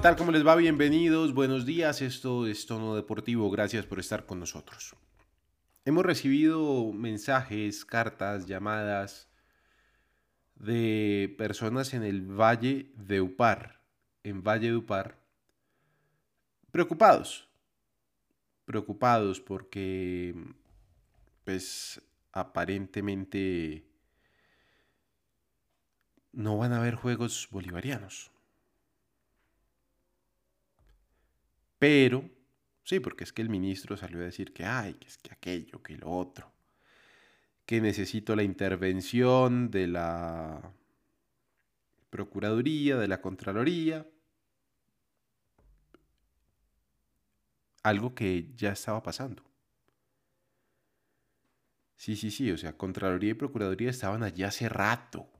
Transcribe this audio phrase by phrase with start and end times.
[0.00, 0.16] ¿Qué tal?
[0.16, 0.56] ¿Cómo les va?
[0.56, 2.00] Bienvenidos, buenos días.
[2.00, 3.50] Esto es Tono Deportivo.
[3.50, 4.96] Gracias por estar con nosotros.
[5.84, 9.28] Hemos recibido mensajes, cartas, llamadas
[10.54, 13.82] de personas en el Valle de Upar,
[14.24, 15.18] en Valle de Upar,
[16.72, 17.50] preocupados.
[18.64, 20.34] Preocupados porque,
[21.44, 22.00] pues,
[22.32, 23.84] aparentemente
[26.32, 28.30] no van a haber juegos bolivarianos.
[31.80, 32.30] Pero,
[32.84, 35.82] sí, porque es que el ministro salió a decir que hay, que es que aquello,
[35.82, 36.52] que lo otro,
[37.64, 40.74] que necesito la intervención de la
[42.10, 44.06] Procuraduría, de la Contraloría,
[47.82, 49.42] algo que ya estaba pasando.
[51.96, 55.30] Sí, sí, sí, o sea, Contraloría y Procuraduría estaban allí hace rato.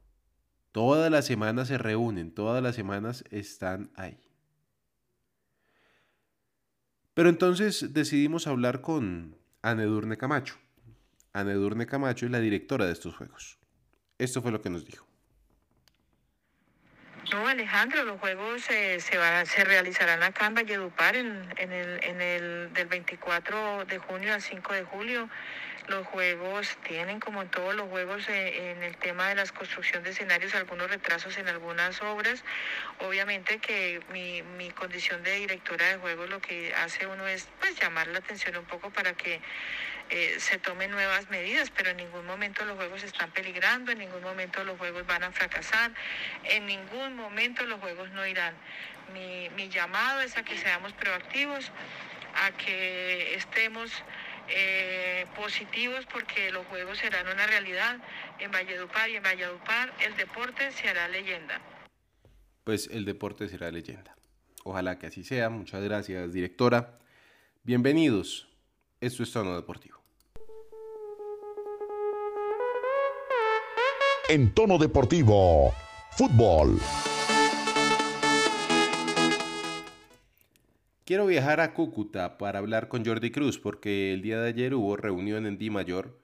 [0.72, 4.29] Todas las semanas se reúnen, todas las semanas están ahí.
[7.14, 10.56] Pero entonces decidimos hablar con Anedurne Camacho.
[11.32, 13.58] Anedurne Camacho es la directora de estos juegos.
[14.18, 15.09] Esto fue lo que nos dijo.
[17.30, 22.20] No, Alejandro, los juegos se, van, se realizarán acá en Valledupar en, en, el, en
[22.20, 25.28] el del 24 de junio al 5 de julio.
[25.86, 30.02] Los juegos tienen, como en todos los juegos, eh, en el tema de la construcción
[30.02, 32.42] de escenarios, algunos retrasos en algunas obras.
[32.98, 37.78] Obviamente que mi, mi condición de directora de juegos lo que hace uno es pues
[37.80, 39.40] llamar la atención un poco para que
[40.12, 44.22] eh, se tomen nuevas medidas, pero en ningún momento los juegos están peligrando, en ningún
[44.22, 45.92] momento los juegos van a fracasar,
[46.42, 47.19] en ningún momento
[47.66, 48.54] los juegos no irán.
[49.12, 51.70] Mi, mi llamado es a que seamos proactivos,
[52.34, 53.90] a que estemos
[54.48, 57.98] eh, positivos porque los juegos serán una realidad
[58.38, 61.60] en Valledupar y en Valledupar el deporte se hará leyenda.
[62.64, 64.16] Pues el deporte será leyenda.
[64.64, 65.50] Ojalá que así sea.
[65.50, 66.98] Muchas gracias, directora.
[67.62, 68.48] Bienvenidos.
[69.00, 70.00] Esto es Tono Deportivo.
[74.28, 75.74] En Tono Deportivo,
[76.12, 76.78] fútbol.
[81.04, 84.96] Quiero viajar a Cúcuta para hablar con Jordi Cruz porque el día de ayer hubo
[84.96, 86.16] reunión en Di Mayor,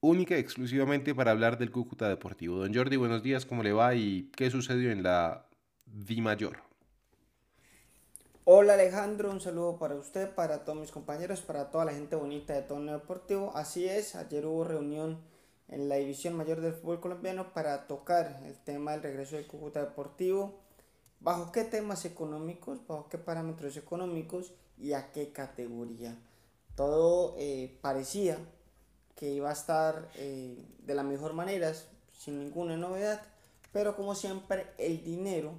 [0.00, 2.58] única y exclusivamente para hablar del Cúcuta Deportivo.
[2.58, 5.46] Don Jordi, buenos días, ¿cómo le va y qué sucedió en la
[5.86, 6.58] Di Mayor?
[8.44, 12.52] Hola Alejandro, un saludo para usted, para todos mis compañeros, para toda la gente bonita
[12.52, 13.52] de Tono Deportivo.
[13.54, 15.31] Así es, ayer hubo reunión
[15.72, 19.80] en la División Mayor del Fútbol Colombiano para tocar el tema del regreso del Cúcuta
[19.80, 20.60] Deportivo
[21.20, 26.14] bajo qué temas económicos, bajo qué parámetros económicos y a qué categoría.
[26.76, 28.36] Todo eh, parecía
[29.16, 31.72] que iba a estar eh, de la mejor manera,
[32.18, 33.22] sin ninguna novedad,
[33.72, 35.52] pero como siempre el dinero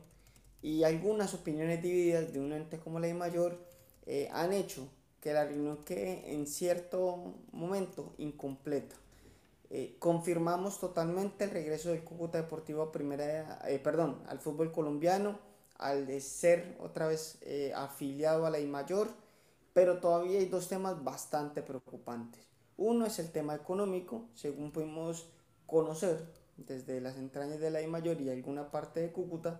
[0.61, 3.57] y algunas opiniones divididas de un ente como la de mayor
[4.05, 4.87] eh, han hecho
[5.21, 8.95] que la reunión quede en cierto momento incompleta.
[9.99, 15.39] Confirmamos totalmente el regreso del Cúcuta Deportivo a primera, perdón, al fútbol colombiano
[15.83, 19.09] al de ser otra vez eh, afiliado a la I mayor,
[19.73, 22.41] pero todavía hay dos temas bastante preocupantes.
[22.77, 25.27] Uno es el tema económico, según pudimos
[25.65, 26.25] conocer
[26.57, 29.59] desde las entrañas de la I mayor y alguna parte de Cúcuta,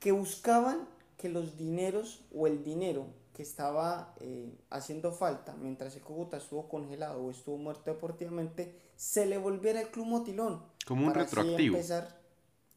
[0.00, 6.02] que buscaban que los dineros o el dinero que estaba eh, haciendo falta mientras el
[6.02, 10.62] Cúcuta estuvo congelado o estuvo muerto deportivamente, se le volviera el club motilón.
[10.86, 11.78] Como un retroactivo.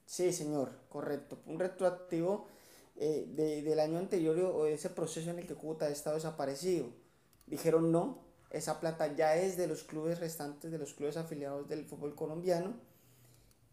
[0.05, 1.39] Sí, señor, correcto.
[1.45, 2.47] Un retroactivo
[2.95, 6.87] eh, del año anterior o ese proceso en el que Cúcuta ha estado desaparecido.
[7.45, 8.19] Dijeron no,
[8.49, 12.73] esa plata ya es de los clubes restantes, de los clubes afiliados del fútbol colombiano.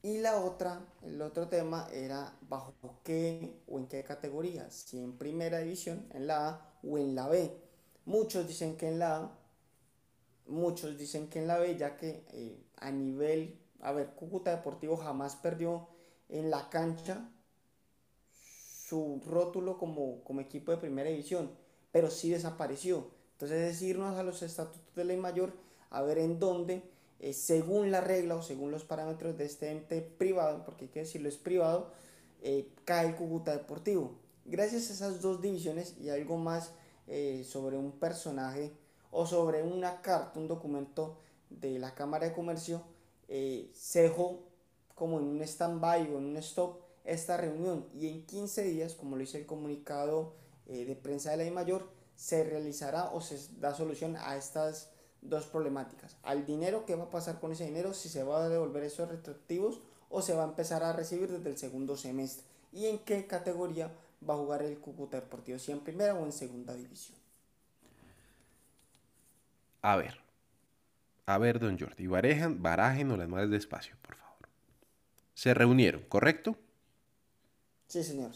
[0.02, 5.18] Y la otra, el otro tema era bajo qué o en qué categoría, si en
[5.18, 7.50] primera división, en la A o en la B.
[8.04, 9.38] Muchos dicen que en la A,
[10.48, 14.96] muchos dicen que en la B, ya que eh, a nivel, a ver, Cúcuta Deportivo
[14.96, 15.88] jamás perdió
[16.28, 17.30] en la cancha
[18.32, 21.50] su rótulo como, como equipo de primera división,
[21.92, 23.10] pero sí desapareció.
[23.32, 25.52] Entonces es irnos a los estatutos de ley mayor
[25.90, 26.82] a ver en dónde,
[27.20, 31.00] eh, según la regla o según los parámetros de este ente privado, porque hay que
[31.00, 31.92] decirlo es privado,
[32.42, 34.18] eh, cae Cúcuta Deportivo.
[34.44, 36.72] Gracias a esas dos divisiones y algo más
[37.44, 38.72] sobre un personaje
[39.18, 41.16] o sobre una carta, un documento
[41.48, 42.82] de la Cámara de Comercio,
[43.28, 44.40] se dejó
[44.94, 49.16] como en un stand-by o en un stop esta reunión y en 15 días, como
[49.16, 50.34] lo dice el comunicado
[50.66, 54.90] eh, de prensa de la I Mayor, se realizará o se da solución a estas
[55.22, 56.16] dos problemáticas.
[56.22, 57.94] Al dinero, ¿qué va a pasar con ese dinero?
[57.94, 59.80] Si se va a devolver esos retroactivos
[60.10, 62.44] o se va a empezar a recibir desde el segundo semestre.
[62.72, 63.90] Y en qué categoría
[64.28, 67.25] va a jugar el Cúcuta Deportivo, si en primera o en segunda división.
[69.86, 70.18] A ver,
[71.26, 74.48] a ver, don Jordi, barajen, barajen o las más despacio, por favor.
[75.32, 76.58] Se reunieron, ¿correcto?
[77.86, 78.32] Sí, señor.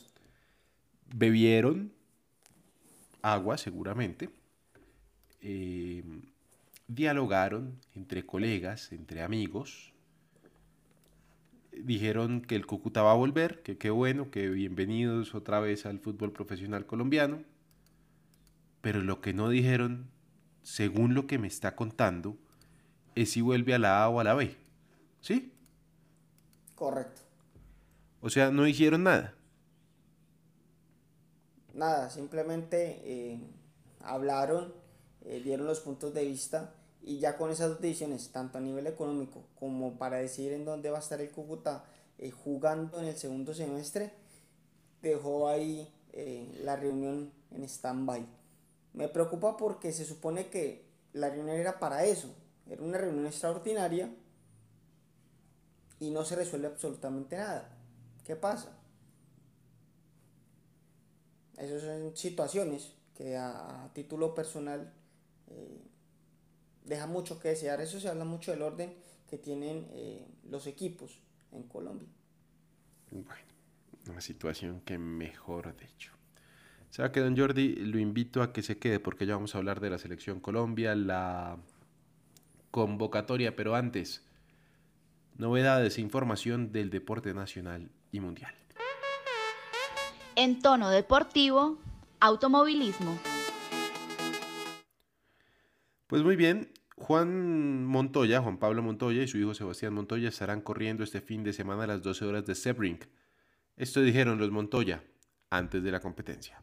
[1.13, 1.93] Bebieron
[3.21, 4.31] agua, seguramente.
[5.41, 6.05] Eh,
[6.87, 9.93] dialogaron entre colegas, entre amigos.
[11.73, 15.99] Dijeron que el Cúcuta va a volver, que qué bueno, que bienvenidos otra vez al
[15.99, 17.43] fútbol profesional colombiano.
[18.83, 20.09] Pero lo que no dijeron,
[20.63, 22.37] según lo que me está contando,
[23.15, 24.57] es si vuelve a la A o a la B.
[25.21, 25.53] ¿Sí?
[26.75, 27.21] Correcto.
[28.21, 29.35] O sea, no hicieron nada.
[31.75, 33.41] Nada, simplemente eh,
[34.01, 34.73] hablaron,
[35.25, 38.87] eh, dieron los puntos de vista y ya con esas dos decisiones, tanto a nivel
[38.87, 41.85] económico como para decidir en dónde va a estar el Cúcuta
[42.19, 44.13] eh, jugando en el segundo semestre,
[45.01, 45.89] dejó ahí
[46.65, 48.27] la reunión en stand-by.
[48.93, 52.35] Me preocupa porque se supone que la reunión era para eso,
[52.69, 54.15] era una reunión extraordinaria
[55.99, 57.77] y no se resuelve absolutamente nada.
[58.25, 58.77] ¿Qué pasa?
[61.59, 64.93] Esas son situaciones que a, título personal
[65.49, 65.83] eh,
[66.85, 67.81] deja mucho que desear.
[67.81, 68.95] Eso se habla mucho del orden
[69.29, 71.21] que tienen eh, los equipos
[71.53, 72.09] en Colombia.
[73.11, 73.53] Bueno,
[74.09, 76.13] una situación que mejor dicho.
[76.91, 79.81] Sea que don Jordi lo invito a que se quede porque ya vamos a hablar
[79.81, 81.57] de la selección Colombia, la
[82.73, 84.27] convocatoria, pero antes,
[85.37, 88.55] novedades e información del deporte nacional y mundial.
[90.35, 91.79] En tono deportivo,
[92.19, 93.19] automovilismo.
[96.09, 101.05] Pues muy bien, Juan Montoya, Juan Pablo Montoya y su hijo Sebastián Montoya estarán corriendo
[101.05, 102.99] este fin de semana a las 12 horas de Sebring.
[103.77, 105.05] Esto dijeron los Montoya
[105.51, 106.61] antes de la competencia.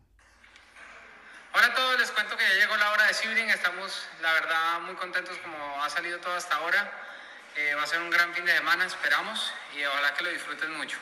[1.57, 3.49] Hola a todos, les cuento que ya llegó la hora de Sebring.
[3.49, 6.91] Estamos, la verdad, muy contentos como ha salido todo hasta ahora.
[7.55, 10.77] Eh, va a ser un gran fin de semana, esperamos, y ojalá que lo disfruten
[10.77, 10.97] mucho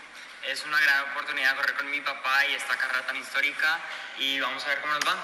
[0.51, 3.79] es una gran oportunidad correr con mi papá y esta carrera tan histórica
[4.19, 5.15] y vamos a ver cómo nos va.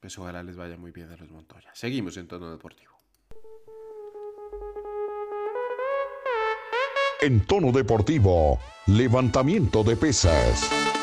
[0.00, 1.70] Pues ojalá les vaya muy bien a los Montoya.
[1.74, 2.98] Seguimos en tono deportivo.
[7.20, 10.99] En tono deportivo, levantamiento de pesas.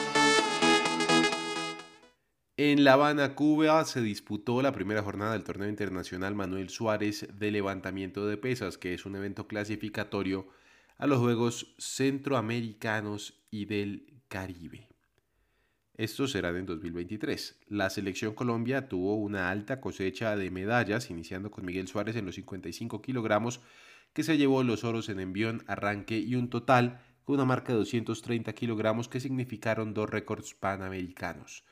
[2.60, 7.52] En La Habana, Cuba, se disputó la primera jornada del torneo internacional Manuel Suárez de
[7.52, 10.48] levantamiento de pesas, que es un evento clasificatorio
[10.98, 14.88] a los Juegos Centroamericanos y del Caribe.
[15.94, 17.60] Estos serán en 2023.
[17.68, 22.34] La selección Colombia tuvo una alta cosecha de medallas, iniciando con Miguel Suárez en los
[22.34, 23.62] 55 kilogramos,
[24.14, 27.78] que se llevó los oros en envión, arranque y un total con una marca de
[27.78, 31.64] 230 kilogramos que significaron dos récords panamericanos.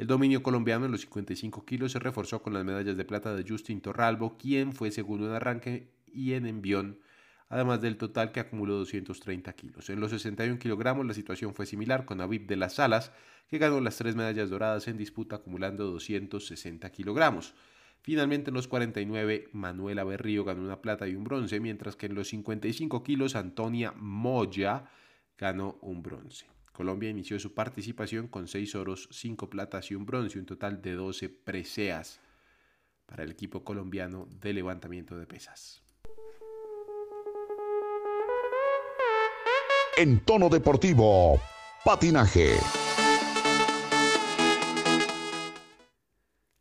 [0.00, 3.44] El dominio colombiano en los 55 kilos se reforzó con las medallas de plata de
[3.46, 7.00] Justin Torralbo, quien fue segundo en arranque y en envión
[7.50, 9.90] además del total que acumuló 230 kilos.
[9.90, 13.12] En los 61 kilogramos la situación fue similar con Aviv de las Salas,
[13.46, 17.52] que ganó las tres medallas doradas en disputa acumulando 260 kilogramos.
[18.00, 22.14] Finalmente en los 49 Manuela Berrío ganó una plata y un bronce, mientras que en
[22.14, 24.88] los 55 kilos Antonia Moya
[25.36, 26.46] ganó un bronce.
[26.80, 30.94] Colombia inició su participación con 6 oros, 5 platas y un bronce, un total de
[30.94, 32.20] 12 preseas
[33.04, 35.82] para el equipo colombiano de levantamiento de pesas.
[39.98, 41.38] en tono deportivo,
[41.84, 42.54] patinaje.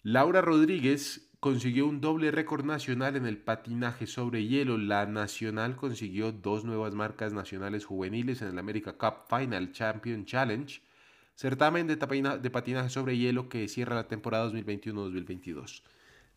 [0.04, 4.78] Laura Rodríguez consiguió un doble récord nacional en el patinaje sobre hielo.
[4.78, 10.82] La nacional consiguió dos nuevas marcas nacionales juveniles en el America Cup Final Champion Challenge,
[11.36, 15.84] certamen de, patinaje sobre hielo que cierra la temporada 2021-2022.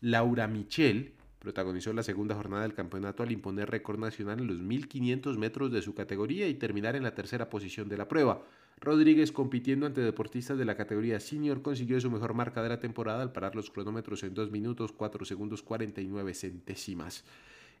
[0.01, 5.37] Laura Michel Protagonizó la segunda jornada del campeonato al imponer récord nacional en los 1500
[5.37, 8.45] metros de su categoría y terminar en la tercera posición de la prueba.
[8.79, 13.21] Rodríguez, compitiendo ante deportistas de la categoría senior, consiguió su mejor marca de la temporada
[13.21, 17.23] al parar los cronómetros en 2 minutos 4 segundos 49 centésimas.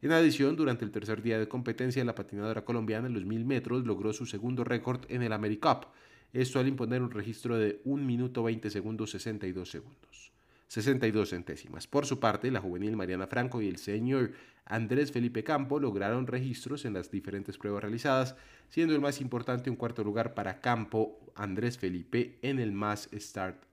[0.01, 3.85] En adición, durante el tercer día de competencia, la patinadora colombiana en los 1000 metros
[3.85, 5.85] logró su segundo récord en el AmeriCup,
[6.33, 10.32] esto al imponer un registro de 1 minuto 20 segundos 62 segundos.
[10.73, 11.85] 62 centésimas.
[11.85, 14.31] Por su parte, la juvenil Mariana Franco y el señor
[14.65, 18.35] Andrés Felipe Campo lograron registros en las diferentes pruebas realizadas,
[18.69, 23.65] siendo el más importante un cuarto lugar para Campo Andrés Felipe en el Mass Start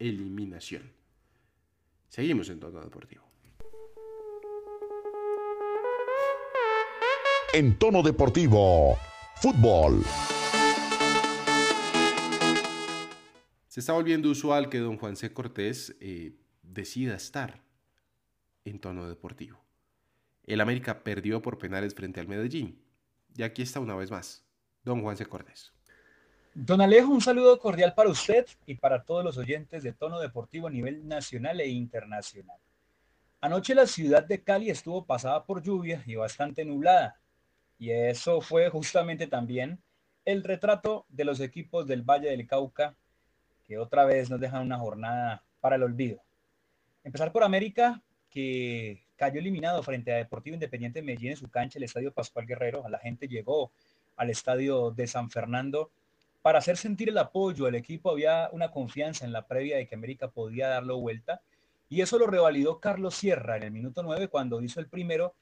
[0.00, 0.82] Eliminación.
[2.08, 3.22] Seguimos en tono deportivo.
[7.52, 8.98] En tono deportivo,
[9.36, 10.02] fútbol.
[13.74, 15.32] Se está volviendo usual que don Juan C.
[15.32, 17.60] Cortés eh, decida estar
[18.64, 19.64] en tono deportivo.
[20.44, 22.80] El América perdió por penales frente al Medellín.
[23.36, 24.46] Y aquí está una vez más,
[24.84, 25.26] don Juan C.
[25.26, 25.72] Cortés.
[26.54, 30.68] Don Alejo, un saludo cordial para usted y para todos los oyentes de tono deportivo
[30.68, 32.60] a nivel nacional e internacional.
[33.40, 37.18] Anoche la ciudad de Cali estuvo pasada por lluvia y bastante nublada.
[37.80, 39.80] Y eso fue justamente también
[40.24, 42.96] el retrato de los equipos del Valle del Cauca,
[43.66, 46.20] que otra vez nos dejan una jornada para el olvido.
[47.02, 51.78] Empezar por América, que cayó eliminado frente a Deportivo Independiente de Medellín en su cancha,
[51.78, 52.88] el Estadio Pascual Guerrero.
[52.88, 53.70] La gente llegó
[54.16, 55.90] al Estadio de San Fernando
[56.42, 57.68] para hacer sentir el apoyo.
[57.68, 61.40] El equipo había una confianza en la previa de que América podía darlo vuelta.
[61.88, 65.34] Y eso lo revalidó Carlos Sierra en el minuto 9 cuando hizo el primero.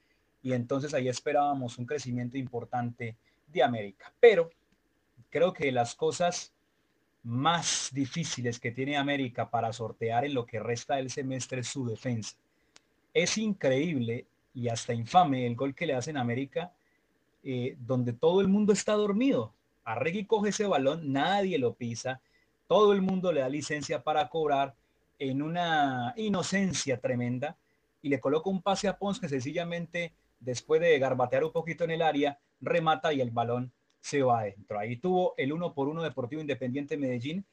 [0.43, 4.13] Y entonces ahí esperábamos un crecimiento importante de América.
[4.21, 4.51] Pero
[5.31, 6.53] creo que las cosas
[7.25, 11.87] más difíciles que tiene América para sortear en lo que resta del semestre es su
[11.87, 12.37] defensa.
[13.15, 16.73] Es increíble y hasta infame el gol que le hacen América,
[17.45, 19.53] eh, donde todo el mundo está dormido.
[19.85, 22.21] Arregui coge ese balón, nadie lo pisa,
[22.67, 24.75] todo el mundo le da licencia para cobrar
[25.19, 27.57] en una inocencia tremenda
[28.01, 31.93] y le coloca un pase a Pons que sencillamente después de garbatear un poquito en
[31.93, 34.79] el área, remata y el balón se va adentro.
[34.79, 37.47] Ahí tuvo el uno por uno Deportivo Independiente Medellín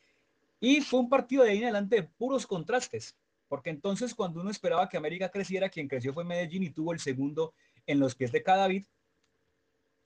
[0.59, 3.15] y fue un partido de ahí en adelante de puros contrastes,
[3.47, 6.99] porque entonces cuando uno esperaba que América creciera, quien creció fue Medellín y tuvo el
[6.99, 7.53] segundo
[7.85, 8.85] en los pies de Cadavid.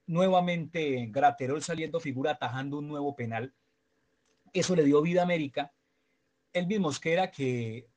[0.05, 3.53] Nuevamente Graterol saliendo figura atajando un nuevo penal.
[4.51, 5.71] Eso le dio vida a América.
[6.51, 7.87] El mismo Mosquera que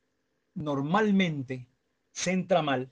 [0.55, 1.67] normalmente
[2.13, 2.89] centra mal,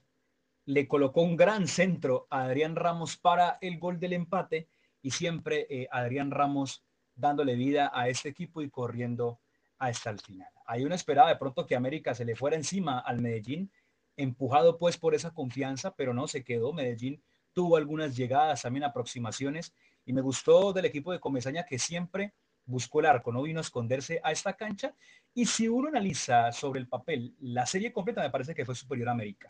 [0.66, 4.68] le colocó un gran centro a Adrián Ramos para el gol del empate
[5.06, 6.84] y siempre eh, Adrián Ramos
[7.16, 9.40] dándole vida a este equipo y corriendo
[9.78, 10.50] hasta el final.
[10.66, 13.72] Hay una esperada de pronto que América se le fuera encima al Medellín,
[14.18, 16.74] empujado pues por esa confianza, pero no se quedó.
[16.74, 17.22] Medellín
[17.54, 19.76] tuvo algunas llegadas, también aproximaciones,
[20.08, 22.34] y me gustó del equipo de Comesaña que siempre
[22.66, 24.96] buscó el arco, no vino a esconderse a esta cancha.
[25.36, 29.10] Y si uno analiza sobre el papel la serie completa, me parece que fue superior
[29.10, 29.50] a América.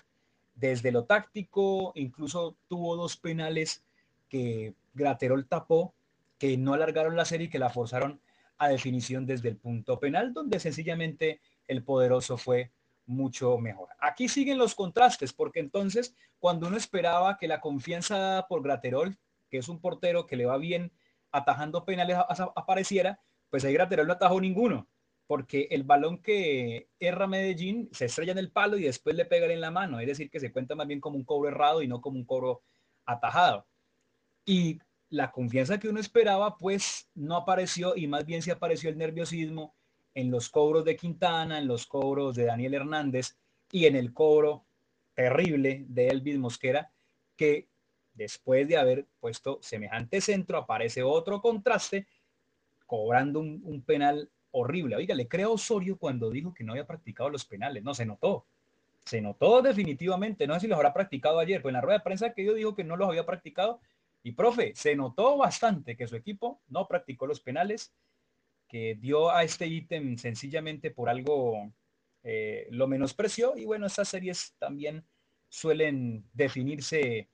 [0.54, 3.85] Desde lo táctico, incluso tuvo dos penales
[4.36, 5.96] que Graterol tapó,
[6.38, 8.20] que no alargaron la serie y que la forzaron
[8.58, 11.40] a definición desde el punto penal, donde sencillamente
[11.70, 12.74] el poderoso fue
[13.06, 13.88] mucho mejor.
[13.98, 19.18] Aquí siguen los contrastes, porque entonces cuando uno esperaba que la confianza por Graterol,
[19.50, 20.92] que es un portero que le va bien
[21.32, 22.18] atajando penales,
[22.58, 24.90] apareciera, pues ahí Graterol no atajó ninguno,
[25.28, 29.46] porque el balón que erra Medellín se estrella en el palo y después le pega
[29.46, 31.88] en la mano, es decir, que se cuenta más bien como un cobro errado y
[31.88, 32.64] no como un cobro
[33.06, 33.66] atajado.
[34.46, 38.98] Y la confianza que uno esperaba, pues no apareció y más bien se apareció el
[38.98, 39.76] nerviosismo
[40.14, 43.38] en los cobros de Quintana, en los cobros de Daniel Hernández
[43.72, 44.66] y en el cobro
[45.14, 46.92] terrible de Elvis Mosquera,
[47.36, 47.68] que
[48.14, 52.08] después de haber puesto semejante centro, aparece otro contraste,
[52.86, 54.96] cobrando un, penal horrible.
[54.96, 58.46] Oiga, le creo Osorio cuando dijo que no había practicado los penales, no, se notó.
[59.04, 62.04] Se notó definitivamente, no sé si los habrá practicado ayer, pues en la rueda de
[62.04, 63.80] prensa que yo dijo que no los había practicado,
[64.26, 67.94] y profe, se notó bastante que su equipo no practicó los penales,
[68.68, 71.72] que dio a este ítem sencillamente por algo
[72.24, 73.56] eh, lo menospreció.
[73.56, 75.06] Y bueno, estas series también
[75.48, 77.30] suelen definirse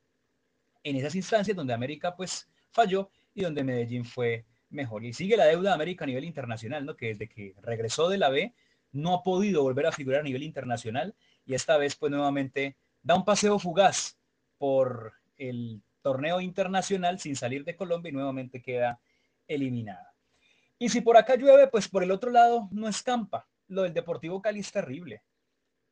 [0.84, 5.06] en esas instancias donde América pues falló y donde Medellín fue mejor.
[5.06, 6.98] Y sigue la deuda de América a nivel internacional, ¿no?
[6.98, 8.54] Que desde que regresó de la B
[8.92, 13.16] no ha podido volver a figurar a nivel internacional y esta vez pues nuevamente da
[13.16, 14.18] un paseo fugaz
[14.58, 19.00] por el torneo internacional sin salir de Colombia y nuevamente queda
[19.48, 20.14] eliminada.
[20.78, 23.48] Y si por acá llueve, pues por el otro lado no escampa.
[23.68, 25.24] Lo del Deportivo Cali es terrible.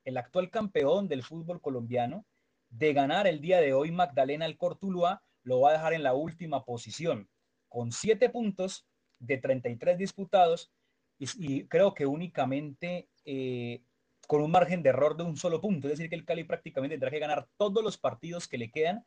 [0.04, 2.25] El actual campeón del fútbol colombiano,
[2.70, 6.13] de ganar el día de hoy Magdalena el Cortuluá, lo va a dejar en la
[6.13, 7.30] última posición,
[7.68, 8.88] con siete puntos
[9.20, 10.72] de 33 disputados
[11.20, 13.84] y, creo que únicamente eh,
[14.28, 15.88] con un margen de error de un solo punto.
[15.88, 19.06] Es decir, que el Cali prácticamente tendrá que ganar todos los partidos que le quedan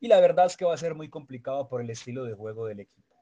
[0.00, 2.66] y la verdad es que va a ser muy complicado por el estilo de juego
[2.66, 3.16] del equipo.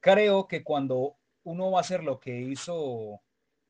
[0.00, 3.22] Creo que cuando uno va a hacer lo que hizo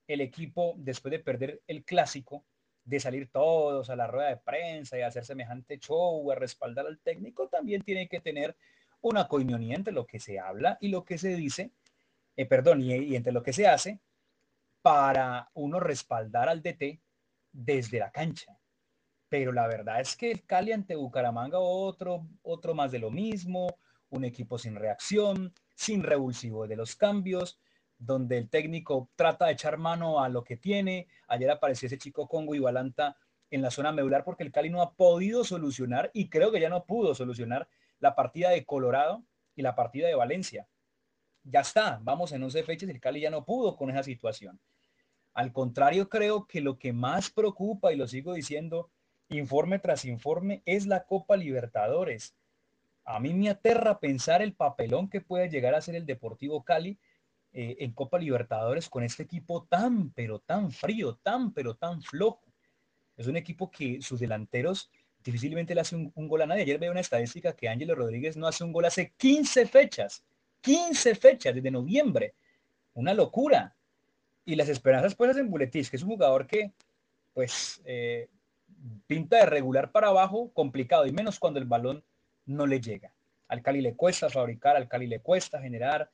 [0.07, 2.45] el equipo después de perder el clásico,
[2.85, 6.99] de salir todos a la rueda de prensa y hacer semejante show, a respaldar al
[6.99, 8.57] técnico, también tiene que tener
[9.01, 11.73] una coinonía entre lo que se habla y lo que se dice,
[12.37, 14.01] eh, perdón, y entre lo que se hace
[14.83, 17.01] para uno respaldar al DT
[17.53, 18.59] desde la cancha
[19.35, 23.67] pero la verdad es que el Cali ante Bucaramanga otro, otro más de lo mismo,
[24.11, 27.59] un equipo sin reacción, sin revulsivo de los cambios,
[27.99, 31.09] donde el técnico trata de echar mano a lo que tiene.
[31.27, 33.17] Ayer apareció ese chico Congo y Balanta
[33.51, 36.69] en la zona medular porque el Cali no ha podido solucionar y creo que ya
[36.69, 37.67] no pudo solucionar
[37.99, 39.25] la partida de Colorado
[39.57, 40.69] y la partida de Valencia.
[41.43, 44.61] Ya está, vamos en 11 fechas el Cali ya no pudo con esa situación.
[45.33, 48.93] Al contrario, creo que lo que más preocupa, y lo sigo diciendo
[49.29, 52.35] informe tras informe, es la Copa Libertadores.
[53.05, 56.99] A mí me aterra pensar el papelón que puede llegar a ser el Deportivo Cali
[57.53, 62.43] eh, en Copa Libertadores con este equipo tan, pero tan frío, tan, pero tan flojo.
[63.17, 64.91] Es un equipo que sus delanteros
[65.23, 66.63] difícilmente le hacen un, gol a nadie.
[66.63, 70.25] Ayer veo una estadística que Ángelo Rodríguez no hace un gol hace 15 fechas.
[70.61, 72.35] 15 fechas desde noviembre.
[72.95, 73.75] Una locura.
[74.45, 76.73] Y las esperanzas pues en Buletis, que es un jugador que
[77.33, 78.29] pues eh,
[79.07, 82.05] pinta de regular para abajo, complicado, y menos cuando el balón
[82.47, 83.15] no le llega.
[83.49, 86.11] Al Cali le cuesta fabricar, al Cali le cuesta generar,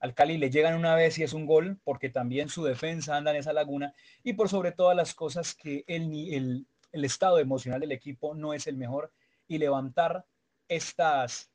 [0.00, 3.30] al Cali le llegan una vez y es un gol, porque también su defensa anda
[3.30, 7.80] en esa laguna, y por sobre todas las cosas que el, el, el estado emocional
[7.80, 9.12] del equipo no es el mejor
[9.46, 10.24] y levantar
[10.68, 11.50] estas,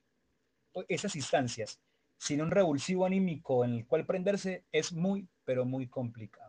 [0.88, 1.80] esas instancias
[2.18, 6.45] sin un revulsivo anímico en el cual prenderse es muy, pero muy complicado.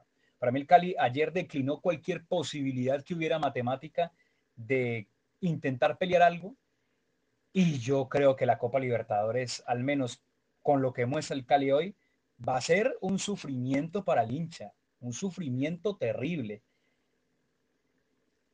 [0.47, 4.13] Para mí el Cali ayer declinó cualquier posibilidad que hubiera matemática
[4.55, 5.09] de
[5.41, 6.55] intentar pelear algo
[7.53, 10.23] y yo creo que la Copa Libertadores, al menos
[10.63, 11.97] con lo que muestra el Cali hoy,
[12.49, 16.63] va a ser un sufrimiento para el hincha, un sufrimiento terrible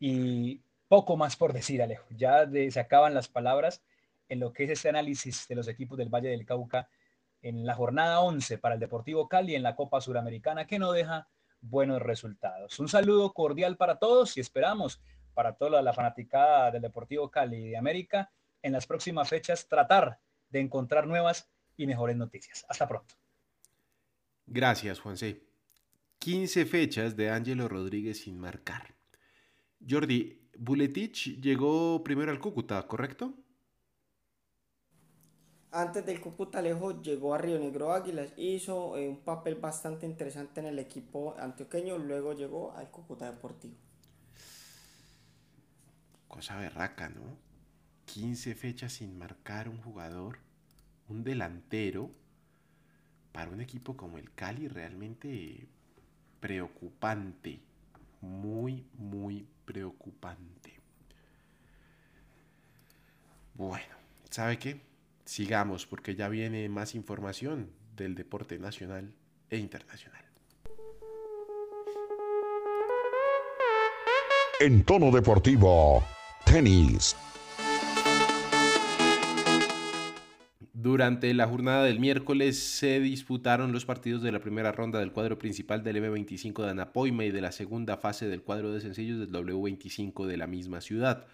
[0.01, 2.07] y poco más por decir, Alejo.
[2.16, 3.83] Ya se acaban las palabras
[4.31, 6.88] en lo que es ese análisis de los equipos del Valle del Cauca
[7.43, 11.29] en la jornada 11 para el Deportivo Cali en la Copa Suramericana que no deja
[11.62, 12.79] buenos resultados.
[12.79, 15.01] Un saludo cordial para todos y esperamos
[15.33, 20.18] para toda la fanaticada del Deportivo Cali de América en las próximas fechas tratar
[20.51, 22.66] de encontrar nuevas y mejores noticias.
[22.68, 23.14] Hasta pronto.
[24.46, 25.42] Gracias, Juan C.
[26.18, 28.94] 15 fechas de Ángelo Rodríguez sin marcar.
[29.88, 33.35] Jordi, Buletich llegó primero al Cúcuta, ¿correcto?
[35.75, 40.61] Antes del Cúcuta Alejo llegó a Río Negro Águilas, hizo eh, un papel bastante interesante
[40.61, 43.75] en el equipo antioqueño, luego llegó al Cúcuta Deportivo.
[46.29, 47.39] Cosa berraca, ¿no?
[48.05, 50.41] 15 fechas sin marcar un jugador,
[51.09, 52.11] un delantero,
[53.33, 55.67] para un equipo como el Cali realmente
[56.39, 57.61] preocupante,
[58.21, 60.79] muy, muy preocupante.
[63.55, 63.95] Bueno,
[64.29, 64.91] ¿sabe qué?
[65.25, 69.15] Sigamos porque ya viene más información del deporte nacional
[69.51, 70.25] e internacional.
[74.61, 76.05] En tono deportivo,
[76.45, 77.17] tenis.
[80.73, 85.39] Durante la jornada del miércoles se disputaron los partidos de la primera ronda del cuadro
[85.39, 89.31] principal del M25 de Anapoima y de la segunda fase del cuadro de sencillos del
[89.31, 91.27] W25 de la misma ciudad.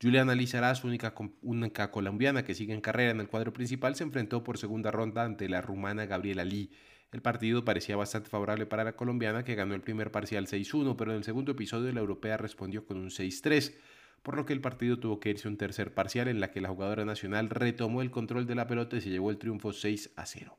[0.00, 4.44] Juliana Lizarás, única, única colombiana que sigue en carrera en el cuadro principal, se enfrentó
[4.44, 6.70] por segunda ronda ante la rumana Gabriela Lee.
[7.10, 11.10] El partido parecía bastante favorable para la colombiana que ganó el primer parcial 6-1, pero
[11.10, 13.74] en el segundo episodio la europea respondió con un 6-3
[14.22, 16.68] por lo que el partido tuvo que irse un tercer parcial en la que la
[16.68, 20.26] jugadora nacional retomó el control de la pelota y se llevó el triunfo 6 a
[20.26, 20.56] 0.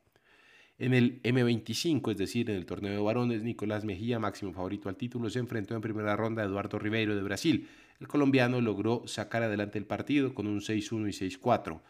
[0.78, 4.96] En el M25, es decir, en el torneo de varones, Nicolás Mejía, máximo favorito al
[4.96, 7.68] título, se enfrentó en primera ronda a Eduardo Ribeiro de Brasil.
[8.00, 11.82] El colombiano logró sacar adelante el partido con un 6-1 y 6-4.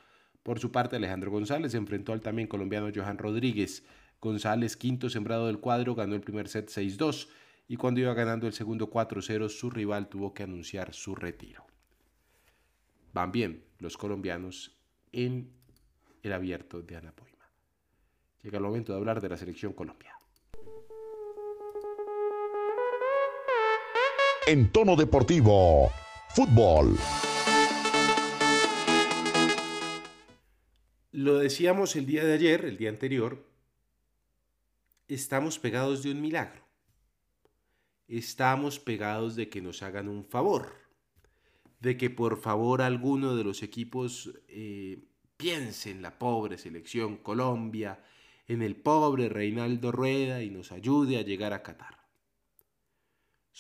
[0.43, 3.85] Por su parte, Alejandro González enfrentó al también colombiano Johan Rodríguez.
[4.21, 7.29] González, quinto sembrado del cuadro, ganó el primer set 6-2
[7.69, 11.65] y cuando iba ganando el segundo 4-0 su rival tuvo que anunciar su retiro.
[13.13, 14.77] Van bien los colombianos
[15.13, 15.53] en
[16.23, 17.49] el abierto de Anapoima.
[18.43, 20.20] Llega el momento de hablar de la selección Colombia.
[24.51, 25.93] En tono deportivo,
[26.35, 26.97] fútbol.
[31.13, 33.47] Lo decíamos el día de ayer, el día anterior,
[35.07, 36.71] estamos pegados de un milagro
[38.11, 40.73] estamos pegados de que nos hagan un favor,
[41.79, 44.99] de que por favor alguno de los equipos eh,
[45.37, 48.03] piense en la pobre selección Colombia,
[48.49, 52.00] en el pobre Reinaldo Rueda y nos ayude a llegar a Qatar.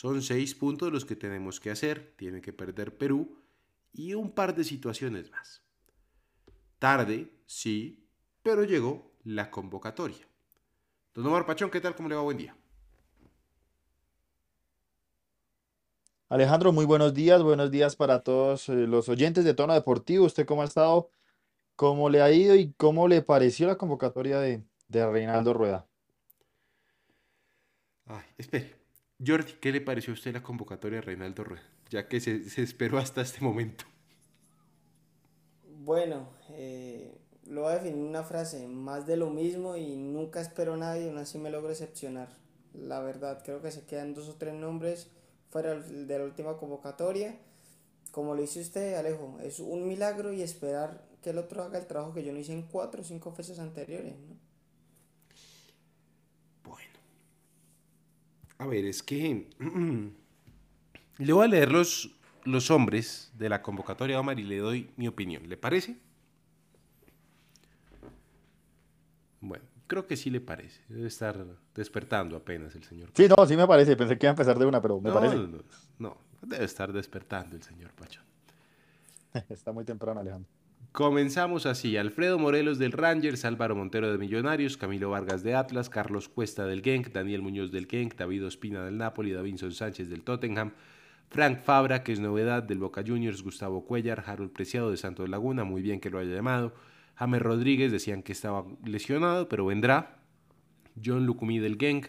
[0.00, 3.36] Son seis puntos los que tenemos que hacer, tiene que perder Perú
[3.92, 5.62] y un par de situaciones más.
[6.78, 8.08] Tarde, sí,
[8.42, 10.26] pero llegó la convocatoria.
[11.12, 11.94] Don Omar Pachón, ¿qué tal?
[11.94, 12.22] ¿Cómo le va?
[12.22, 12.56] Buen día.
[16.30, 20.24] Alejandro, muy buenos días, buenos días para todos eh, los oyentes de Tono Deportivo.
[20.24, 21.10] ¿Usted cómo ha estado?
[21.76, 25.86] ¿Cómo le ha ido y cómo le pareció la convocatoria de, de Reinaldo Rueda?
[28.06, 28.79] Ay, espere.
[29.24, 31.62] Jordi, ¿qué le pareció a usted la convocatoria de Reinaldo Rueda?
[31.90, 33.84] Ya que se, se esperó hasta este momento.
[35.84, 40.76] Bueno, eh, lo voy a definir una frase, más de lo mismo y nunca espero
[40.76, 42.28] nada y aún así me logro decepcionar.
[42.74, 45.08] La verdad, creo que se quedan dos o tres nombres
[45.50, 47.36] fuera de la última convocatoria.
[48.12, 51.86] Como lo dice usted, Alejo, es un milagro y esperar que el otro haga el
[51.86, 54.14] trabajo que yo no hice en cuatro o cinco veces anteriores.
[54.16, 54.36] ¿no?
[56.64, 56.92] Bueno.
[58.60, 59.48] A ver, es que...
[61.18, 65.08] le voy a leer los, los hombres de la convocatoria, Omar, y le doy mi
[65.08, 65.48] opinión.
[65.48, 65.96] ¿Le parece?
[69.40, 70.78] Bueno, creo que sí le parece.
[70.88, 71.42] Debe estar
[71.74, 73.08] despertando apenas el señor.
[73.14, 73.96] Sí, no, sí me parece.
[73.96, 75.36] Pensé que iba a empezar de una, pero me no, parece.
[75.36, 75.62] No, no,
[75.98, 78.24] no, debe estar despertando el señor Pachón.
[79.48, 80.50] Está muy temprano, Alejandro.
[80.92, 81.96] Comenzamos así.
[81.96, 86.82] Alfredo Morelos del Rangers, Álvaro Montero de Millonarios, Camilo Vargas de Atlas, Carlos Cuesta del
[86.82, 90.72] Genk, Daniel Muñoz del Genk, David Ospina del Napoli, Davinson Sánchez del Tottenham,
[91.28, 95.62] Frank Fabra, que es novedad del Boca Juniors, Gustavo Cuellar, Harold Preciado de Santos Laguna,
[95.62, 96.74] muy bien que lo haya llamado,
[97.14, 100.18] James Rodríguez, decían que estaba lesionado, pero vendrá,
[101.02, 102.08] John Lucumí del Genk,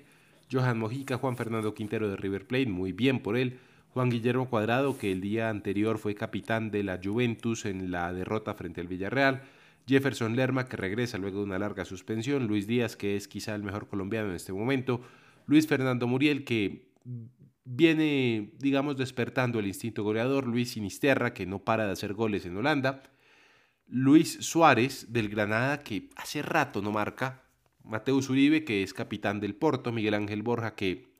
[0.52, 3.60] Johan Mojica, Juan Fernando Quintero de River Plate, muy bien por él,
[3.94, 8.54] Juan Guillermo Cuadrado, que el día anterior fue capitán de la Juventus en la derrota
[8.54, 9.44] frente al Villarreal,
[9.88, 13.64] Jefferson Lerma, que regresa luego de una larga suspensión, Luis Díaz, que es quizá el
[13.64, 15.02] mejor colombiano en este momento,
[15.46, 16.92] Luis Fernando Muriel, que
[17.66, 22.56] viene, digamos, despertando el instinto goleador, Luis Sinisterra, que no para de hacer goles en
[22.56, 23.04] Holanda,
[23.88, 27.44] Luis Suárez del Granada, que hace rato no marca,
[27.84, 31.12] Mateus Uribe, que es capitán del Porto, Miguel Ángel Borja, que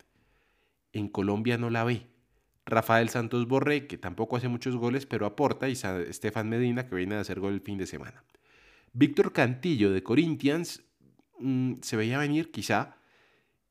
[0.94, 2.11] en Colombia no la ve,
[2.72, 7.16] Rafael Santos Borré, que tampoco hace muchos goles, pero aporta, y Estefan Medina, que viene
[7.16, 8.24] a hacer gol el fin de semana.
[8.94, 10.84] Víctor Cantillo de Corinthians
[11.40, 12.96] mmm, se veía venir quizá,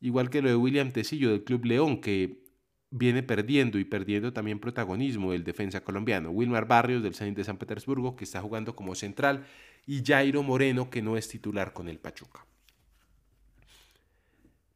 [0.00, 2.44] igual que lo de William Tecillo del Club León, que
[2.90, 6.30] viene perdiendo y perdiendo también protagonismo el defensa colombiano.
[6.30, 9.46] Wilmar Barrios del Zenit de San Petersburgo, que está jugando como central,
[9.86, 12.44] y Jairo Moreno, que no es titular con el Pachuca.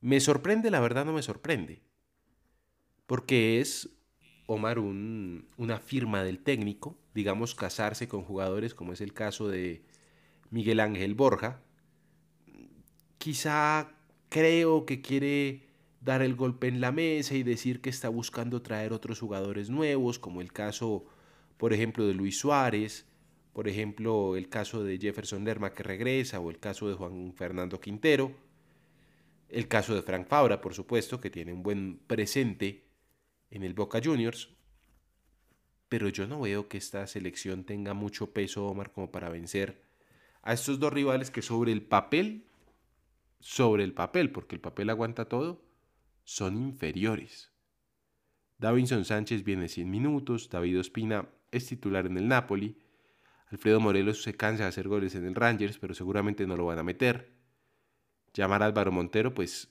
[0.01, 1.83] Me sorprende, la verdad no me sorprende,
[3.07, 3.91] porque es
[4.47, 9.83] Omar un, una firma del técnico, digamos casarse con jugadores como es el caso de
[10.51, 11.61] Miguel Ángel Borja.
[13.19, 13.91] Quizá
[14.29, 15.63] creo que quiere
[16.01, 20.19] dar el golpe en la mesa y decir que está buscando traer otros jugadores nuevos,
[20.19, 21.07] como el caso,
[21.57, 23.07] por ejemplo, de Luis Suárez,
[23.55, 27.81] por ejemplo, el caso de Jefferson Lerma que regresa, o el caso de Juan Fernando
[27.81, 28.33] Quintero,
[29.49, 32.84] el caso de Frank Fabra, por supuesto, que tiene un buen presente
[33.51, 34.51] en el Boca Juniors,
[35.89, 39.83] pero yo no veo que esta selección tenga mucho peso, Omar, como para vencer
[40.43, 42.47] a estos dos rivales que sobre el papel,
[43.41, 45.63] sobre el papel, porque el papel aguanta todo,
[46.25, 47.53] son inferiores.
[48.59, 52.79] Davinson Sánchez viene 100 minutos, David Ospina es titular en el Napoli,
[53.47, 56.79] Alfredo Morelos se cansa de hacer goles en el Rangers, pero seguramente no lo van
[56.79, 57.33] a meter.
[58.33, 59.69] Llamar a Álvaro Montero, pues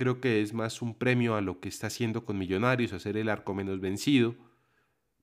[0.00, 3.28] creo que es más un premio a lo que está haciendo con Millonarios, hacer el
[3.28, 4.34] arco menos vencido,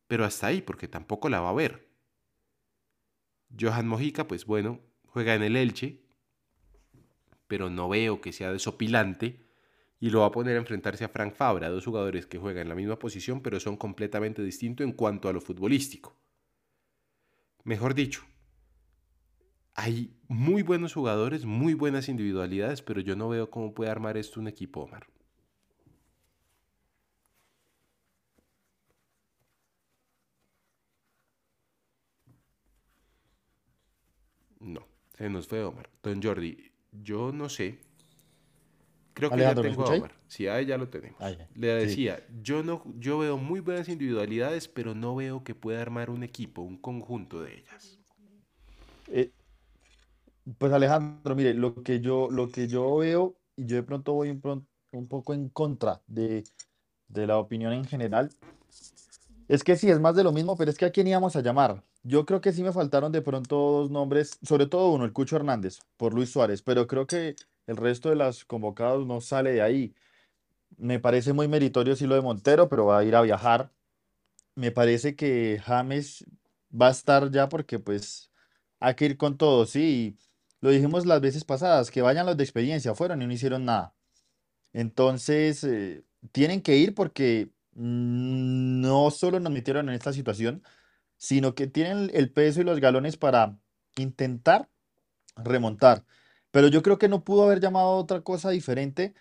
[0.05, 1.87] pero hasta ahí, porque tampoco la va a ver.
[3.59, 6.03] Johan Mojica, pues bueno, juega en el Elche,
[7.47, 9.47] pero no veo que sea desopilante
[9.99, 12.69] y lo va a poner a enfrentarse a Frank Fabra, dos jugadores que juegan en
[12.69, 16.15] la misma posición, pero son completamente distintos en cuanto a lo futbolístico.
[17.63, 18.21] Mejor dicho,
[19.77, 24.39] hay muy buenos jugadores, muy buenas individualidades, pero yo no veo cómo puede armar esto
[24.39, 25.05] un equipo, Omar.
[34.59, 35.91] No, se nos fue Omar.
[36.01, 37.79] Don Jordi, yo no sé.
[39.13, 39.95] Creo que Alejandro, ya ¿me tengo a?
[39.95, 40.15] Omar.
[40.27, 41.21] Sí, ahí ya lo tenemos.
[41.21, 41.29] Ah.
[41.53, 41.87] Le Sí.
[41.87, 46.23] decía, yo no, yo veo muy buenas individualidades, pero no veo que pueda armar un
[46.23, 47.99] equipo, un conjunto de ellas.
[49.09, 49.31] Eh,
[50.57, 54.29] pues Alejandro, mire, lo que yo, lo que yo veo, y yo de pronto voy
[54.29, 56.43] un, poco en contra de,
[57.07, 58.29] de la opinión en general,
[59.47, 61.41] es que sí, es más de lo mismo, pero es que a quién íbamos a
[61.41, 61.83] llamar.
[62.03, 65.35] Yo creo que sí me faltaron de pronto dos nombres, sobre todo uno, el Cucho
[65.35, 69.61] Hernández, por Luis Suárez, pero creo que el resto de las convocados no sale de
[69.61, 69.93] ahí.
[70.77, 73.71] Me parece muy meritorio sí lo de Montero, pero va a ir a viajar.
[74.55, 76.25] Me parece que James
[76.69, 78.31] va a estar ya porque pues
[78.79, 80.17] hay que ir con todo, sí.
[80.61, 83.93] Lo dijimos las veces pasadas, que vayan los de experiencia, fueron y no hicieron nada.
[84.73, 90.63] Entonces, eh, tienen que ir porque no solo nos metieron en esta situación,
[91.17, 93.57] sino que tienen el peso y los galones para
[93.97, 94.69] intentar
[95.35, 96.05] remontar.
[96.51, 99.13] Pero yo creo que no pudo haber llamado a otra cosa diferente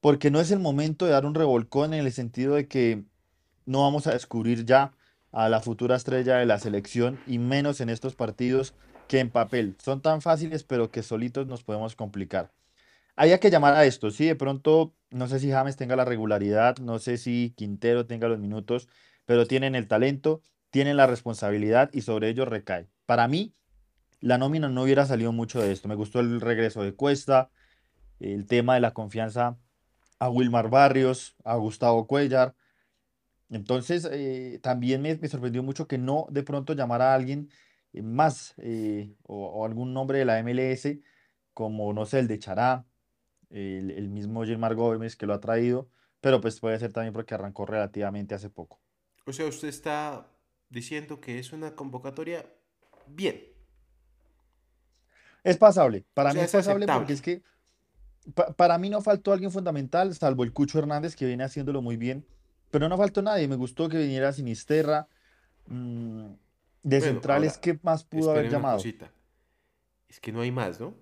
[0.00, 3.04] porque no es el momento de dar un revolcón en el sentido de que
[3.66, 4.92] no vamos a descubrir ya
[5.32, 8.74] a la futura estrella de la selección y menos en estos partidos
[9.08, 9.76] que en papel.
[9.82, 12.52] Son tan fáciles, pero que solitos nos podemos complicar.
[13.16, 16.78] Había que llamar a esto, sí, de pronto, no sé si James tenga la regularidad,
[16.78, 18.88] no sé si Quintero tenga los minutos,
[19.26, 20.40] pero tienen el talento,
[20.70, 22.88] tienen la responsabilidad y sobre ellos recae.
[23.06, 23.54] Para mí,
[24.20, 25.88] la nómina no hubiera salido mucho de esto.
[25.88, 27.50] Me gustó el regreso de Cuesta,
[28.20, 29.58] el tema de la confianza
[30.20, 32.54] a Wilmar Barrios, a Gustavo Cuellar.
[33.50, 37.50] Entonces, eh, también me, me sorprendió mucho que no de pronto llamara a alguien
[38.02, 41.00] más eh, o, o algún nombre de la MLS,
[41.54, 42.86] como no sé, el de Chará,
[43.50, 47.34] el, el mismo Gilmar Gómez que lo ha traído, pero pues puede ser también porque
[47.34, 48.80] arrancó relativamente hace poco.
[49.26, 50.26] O sea, usted está
[50.70, 52.44] diciendo que es una convocatoria
[53.06, 53.36] bien.
[55.44, 57.42] Es pasable, para O mí sea, es es pasable porque es que
[58.34, 61.96] pa- para mí no faltó alguien fundamental, salvo el Cucho Hernández que viene haciéndolo muy
[61.96, 62.26] bien,
[62.70, 63.48] pero no faltó nadie.
[63.48, 65.08] Me gustó que viniera Sinisterra.
[65.66, 66.32] mm,
[66.82, 68.76] de Bueno, centrales, ahora, ¿qué más pudo haber llamado?
[68.76, 69.10] cosita.
[70.08, 70.94] Es que no hay más, ¿no?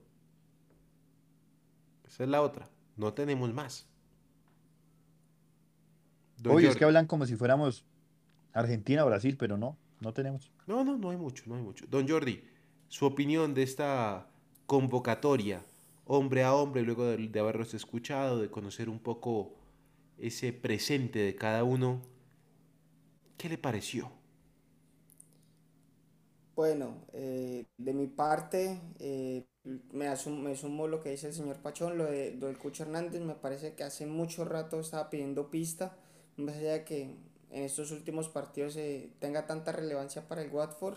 [2.05, 2.69] Esa es la otra.
[2.97, 3.89] No tenemos más.
[6.39, 7.85] Don Oye, es que hablan como si fuéramos
[8.53, 10.51] Argentina o Brasil, pero no, no tenemos.
[10.67, 11.87] No, no, no hay mucho, no hay mucho.
[11.89, 12.43] Don Jordi,
[12.89, 14.27] su opinión de esta
[14.67, 15.65] convocatoria,
[16.05, 19.55] hombre a hombre, luego de, de haberlos escuchado, de conocer un poco
[20.19, 22.03] ese presente de cada uno,
[23.37, 24.11] ¿qué le pareció?
[26.57, 29.47] Bueno, eh, de mi parte, eh,
[29.93, 32.85] me, asum- me sumo lo que dice el señor Pachón, lo de, lo del Cucho
[32.85, 35.97] Hernández, me parece que hace mucho rato estaba pidiendo pista,
[36.37, 37.03] más allá de que
[37.51, 38.79] en estos últimos partidos
[39.19, 40.97] tenga tanta relevancia para el Watford,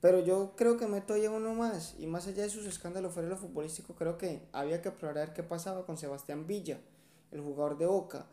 [0.00, 3.28] pero yo creo que meto ya uno más, y más allá de sus escándalos fuera
[3.28, 6.80] de lo futbolístico, creo que había que ver qué pasaba con Sebastián Villa,
[7.32, 8.26] el jugador de Boca.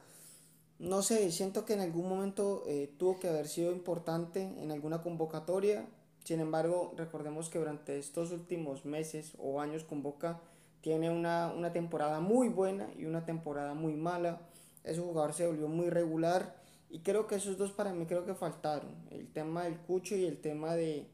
[0.79, 5.01] No sé, siento que en algún momento eh, tuvo que haber sido importante en alguna
[5.01, 5.85] convocatoria.
[6.29, 10.39] Sin embargo, recordemos que durante estos últimos meses o años con Boca
[10.79, 14.39] tiene una, una temporada muy buena y una temporada muy mala.
[14.83, 18.35] Ese jugador se volvió muy regular y creo que esos dos para mí creo que
[18.35, 18.91] faltaron.
[19.09, 21.07] El tema del Cucho y el tema de,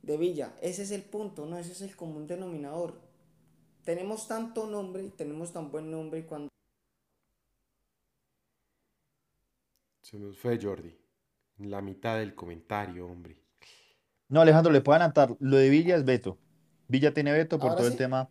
[0.00, 0.54] de Villa.
[0.60, 1.58] Ese es el punto, ¿no?
[1.58, 3.00] Ese es el común denominador.
[3.82, 6.50] Tenemos tanto nombre y tenemos tan buen nombre y cuando
[10.02, 10.96] Se nos fue Jordi.
[11.58, 13.42] En la mitad del comentario, hombre.
[14.32, 15.36] No, Alejandro, le puedo adelantar.
[15.40, 16.38] Lo de Villa es veto.
[16.88, 18.30] Villa tiene veto por Ahora todo el tema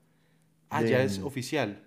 [0.69, 0.89] Ah, de...
[0.89, 1.83] ya es oficial.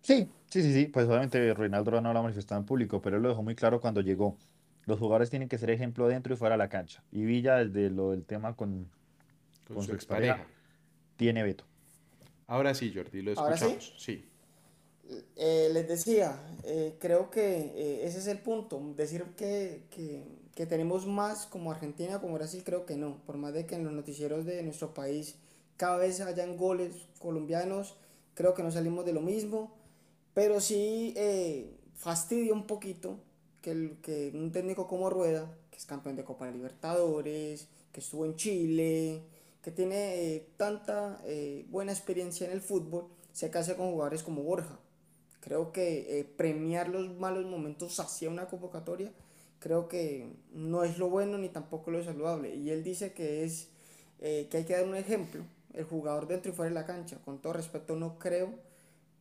[0.00, 0.86] Sí, sí, sí, sí.
[0.86, 3.80] Pues obviamente Reinaldo no lo ha manifestado en público, pero él lo dejó muy claro
[3.80, 4.36] cuando llegó.
[4.86, 7.02] Los jugadores tienen que ser ejemplo dentro y fuera de la cancha.
[7.10, 8.88] Y Villa, desde lo del tema con,
[9.66, 10.56] Con con su su expareja, expareja.
[11.16, 11.64] tiene veto.
[12.46, 13.64] Ahora sí, Jordi, lo Ahora sí.
[13.64, 13.94] escuchamos.
[13.98, 14.24] Sí.
[15.36, 17.40] Eh, les decía, eh, creo que
[17.74, 18.94] eh, ese es el punto.
[18.96, 20.22] Decir que, que,
[20.58, 23.10] que tenemos más como Argentina, como Brasil, creo que no.
[23.26, 25.36] Por más de que en los noticieros de nuestro país
[25.76, 27.94] cada vez hayan goles colombianos,
[28.34, 29.72] creo que no salimos de lo mismo.
[30.34, 33.18] Pero sí eh, fastidia un poquito
[33.62, 38.24] que, el- que un técnico como Rueda, que es campeón de Copa Libertadores, que estuvo
[38.24, 39.22] en Chile,
[39.62, 39.98] que tiene
[40.34, 44.78] eh, tanta eh, buena experiencia en el fútbol, se case con jugadores como Borja.
[45.40, 49.12] Creo que eh, premiar los malos momentos hacia una convocatoria,
[49.60, 52.54] creo que no es lo bueno ni tampoco lo saludable.
[52.56, 53.68] Y él dice que es
[54.20, 55.42] eh, que hay que dar un ejemplo,
[55.74, 57.18] el jugador dentro y fuera de la cancha.
[57.24, 58.54] Con todo respeto, no creo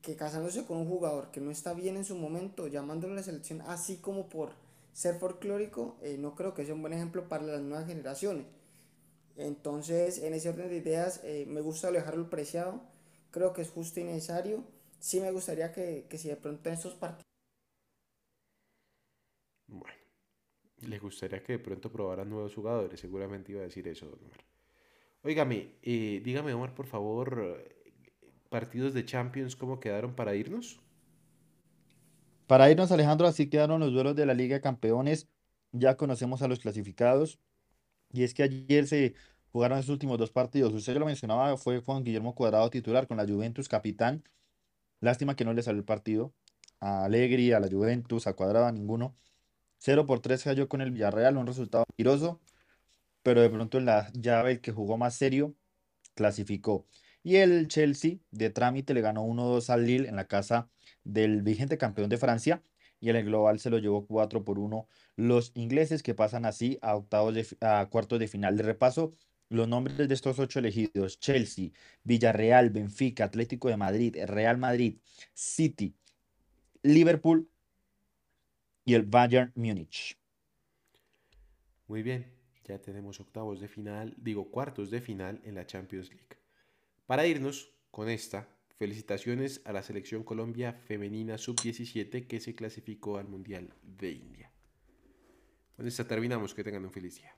[0.01, 3.23] que casándose con un jugador que no está bien en su momento, llamándolo a la
[3.23, 4.51] selección así como por
[4.93, 8.45] ser folclórico, eh, no creo que sea un buen ejemplo para las nuevas generaciones.
[9.37, 12.81] Entonces, en ese orden de ideas, eh, me gusta dejarlo preciado,
[13.31, 14.63] creo que es justo y necesario.
[14.99, 17.25] Sí me gustaría que, que si de pronto en estos partidos
[19.67, 19.97] Bueno,
[20.81, 22.99] le gustaría que de pronto probaran nuevos jugadores.
[22.99, 24.45] Seguramente iba a decir eso, Omar.
[25.23, 27.63] Óigame, eh, dígame, Omar, por favor,
[28.49, 30.79] partidos de Champions, ¿cómo quedaron para irnos?
[32.47, 35.27] Para irnos, Alejandro, así quedaron los duelos de la Liga de Campeones.
[35.73, 37.39] Ya conocemos a los clasificados.
[38.13, 39.15] Y es que ayer se
[39.51, 40.73] jugaron esos últimos dos partidos.
[40.73, 44.23] Usted lo mencionaba, fue Juan Guillermo Cuadrado titular con la Juventus capitán.
[45.01, 46.33] Lástima que no le salió el partido.
[46.79, 49.15] A Allegri, a la Juventus, a Cuadrado, a ninguno.
[49.79, 52.41] 0 por 3 cayó con el Villarreal, un resultado mentiroso,
[53.23, 55.55] pero de pronto en la llave el que jugó más serio
[56.15, 56.87] clasificó.
[57.23, 60.69] Y el Chelsea de trámite le ganó 1-2 al Lille en la casa
[61.03, 62.63] del vigente campeón de Francia
[62.99, 66.79] y en el global se lo llevó 4 por 1 los ingleses que pasan así
[66.81, 68.57] a octavos de, a cuartos de final.
[68.57, 69.13] De repaso
[69.49, 71.71] los nombres de estos ocho elegidos: Chelsea,
[72.03, 74.97] Villarreal, Benfica, Atlético de Madrid, Real Madrid,
[75.33, 75.95] City,
[76.81, 77.49] Liverpool
[78.87, 80.17] y el Bayern Múnich.
[81.87, 82.25] Muy bien,
[82.63, 86.37] ya tenemos octavos de final, digo cuartos de final en la Champions League.
[87.05, 88.47] Para irnos con esta,
[88.77, 94.51] felicitaciones a la selección Colombia femenina sub-17 que se clasificó al Mundial de India.
[95.75, 97.36] Con esta terminamos, que tengan un feliz día.